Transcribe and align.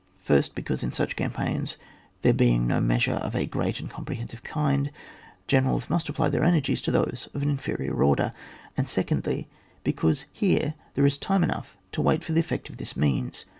Firstly, 0.17 0.53
because 0.55 0.81
in 0.81 0.91
such 0.91 1.15
campaigns, 1.15 1.77
there 2.23 2.33
being 2.33 2.65
no 2.65 2.79
measures 2.81 3.19
of 3.21 3.35
a 3.35 3.45
great 3.45 3.79
and 3.79 3.87
comprehensive 3.87 4.41
kind, 4.43 4.89
generals 5.47 5.91
must 5.91 6.09
apply 6.09 6.29
their 6.29 6.43
energies 6.43 6.81
to 6.81 6.89
those 6.91 7.29
of 7.35 7.43
an 7.43 7.51
inferior 7.51 8.03
order; 8.03 8.33
and 8.75 8.89
secondly, 8.89 9.47
because 9.83 10.25
here 10.33 10.73
there 10.95 11.05
is 11.05 11.19
time 11.19 11.43
enough 11.43 11.77
to 11.91 12.01
wait 12.01 12.23
for 12.23 12.33
the 12.33 12.39
effect 12.39 12.67
of 12.67 12.77
this 12.77 12.97
means. 12.97 13.45